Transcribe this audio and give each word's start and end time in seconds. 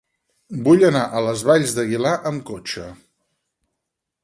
Vull 0.67 0.85
anar 0.87 1.03
a 1.07 1.21
les 1.25 1.43
Valls 1.51 1.77
d'Aguilar 1.79 2.15
amb 2.31 2.47
cotxe. 2.49 2.89